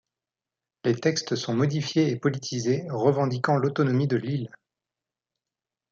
Les 0.83 0.95
textes 0.95 1.35
sont 1.35 1.53
modifiés 1.53 2.09
et 2.09 2.15
politisés, 2.17 2.87
revendiquant 2.89 3.55
l'autonomie 3.57 4.07
de 4.07 4.17
l'île. 4.17 4.49